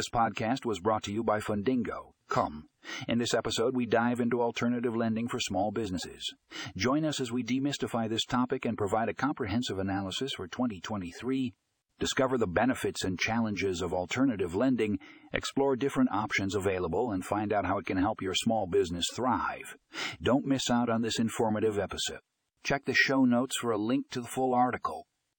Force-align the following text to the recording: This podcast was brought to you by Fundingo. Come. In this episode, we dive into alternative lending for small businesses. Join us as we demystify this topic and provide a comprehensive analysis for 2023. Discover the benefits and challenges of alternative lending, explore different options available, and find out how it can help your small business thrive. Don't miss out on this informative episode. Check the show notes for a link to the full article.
This 0.00 0.08
podcast 0.08 0.64
was 0.64 0.80
brought 0.80 1.02
to 1.02 1.12
you 1.12 1.22
by 1.22 1.40
Fundingo. 1.40 2.12
Come. 2.30 2.68
In 3.06 3.18
this 3.18 3.34
episode, 3.34 3.76
we 3.76 3.84
dive 3.84 4.18
into 4.18 4.40
alternative 4.40 4.96
lending 4.96 5.28
for 5.28 5.38
small 5.38 5.72
businesses. 5.72 6.24
Join 6.74 7.04
us 7.04 7.20
as 7.20 7.30
we 7.30 7.44
demystify 7.44 8.08
this 8.08 8.24
topic 8.24 8.64
and 8.64 8.78
provide 8.78 9.10
a 9.10 9.14
comprehensive 9.14 9.78
analysis 9.78 10.32
for 10.34 10.48
2023. 10.48 11.52
Discover 11.98 12.38
the 12.38 12.46
benefits 12.46 13.04
and 13.04 13.18
challenges 13.18 13.82
of 13.82 13.92
alternative 13.92 14.54
lending, 14.54 14.98
explore 15.34 15.76
different 15.76 16.10
options 16.12 16.54
available, 16.54 17.10
and 17.10 17.22
find 17.22 17.52
out 17.52 17.66
how 17.66 17.76
it 17.76 17.84
can 17.84 17.98
help 17.98 18.22
your 18.22 18.34
small 18.34 18.66
business 18.66 19.04
thrive. 19.14 19.76
Don't 20.22 20.46
miss 20.46 20.70
out 20.70 20.88
on 20.88 21.02
this 21.02 21.18
informative 21.18 21.78
episode. 21.78 22.20
Check 22.64 22.86
the 22.86 22.94
show 22.94 23.26
notes 23.26 23.58
for 23.60 23.70
a 23.70 23.76
link 23.76 24.08
to 24.12 24.22
the 24.22 24.28
full 24.28 24.54
article. 24.54 25.06